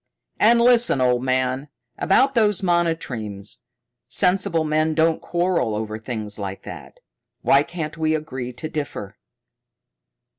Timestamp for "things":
5.99-6.39